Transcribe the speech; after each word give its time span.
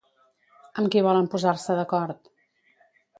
Amb 0.83 0.87
qui 0.95 1.03
volen 1.07 1.29
posar-se 1.33 1.75
d'acord? 1.81 2.33